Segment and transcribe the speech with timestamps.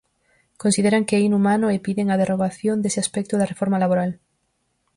[0.63, 4.11] Consideran que é inhumano e piden a derrogación dese aspecto da reforma laboral.